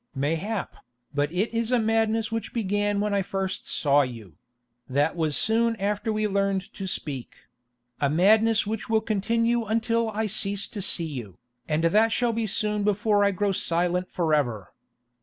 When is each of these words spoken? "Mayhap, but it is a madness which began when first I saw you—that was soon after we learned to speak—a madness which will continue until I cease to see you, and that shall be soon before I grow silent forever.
"Mayhap, 0.15 0.77
but 1.13 1.31
it 1.31 1.53
is 1.55 1.71
a 1.71 1.77
madness 1.77 2.31
which 2.31 2.53
began 2.53 2.99
when 3.01 3.21
first 3.21 3.65
I 3.65 3.69
saw 3.69 4.01
you—that 4.01 5.15
was 5.15 5.37
soon 5.37 5.75
after 5.75 6.11
we 6.11 6.27
learned 6.27 6.73
to 6.73 6.87
speak—a 6.87 8.09
madness 8.09 8.65
which 8.65 8.89
will 8.89 9.01
continue 9.01 9.63
until 9.63 10.09
I 10.09 10.25
cease 10.25 10.67
to 10.69 10.81
see 10.81 11.05
you, 11.05 11.37
and 11.67 11.83
that 11.83 12.11
shall 12.11 12.33
be 12.33 12.47
soon 12.47 12.83
before 12.83 13.23
I 13.23 13.29
grow 13.29 13.51
silent 13.51 14.09
forever. 14.09 14.73